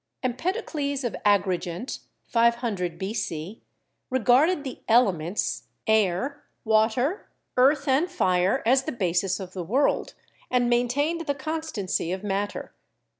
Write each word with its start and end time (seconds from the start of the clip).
Empedocles 0.23 1.03
of 1.03 1.15
Agrigent 1.23 1.99
(500 2.23 2.97
B.C.) 2.97 3.61
regarded 4.09 4.63
the 4.63 4.79
'ele 4.89 5.11
ments' 5.11 5.65
air, 5.85 6.43
water, 6.63 7.29
earth 7.55 7.87
and 7.87 8.09
fire 8.09 8.63
as 8.65 8.85
the 8.85 8.91
basis 8.91 9.39
of 9.39 9.53
the 9.53 9.63
world, 9.63 10.15
and 10.49 10.67
maintained 10.67 11.27
the 11.27 11.35
constancy 11.35 12.11
of 12.11 12.23
matter. 12.23 12.73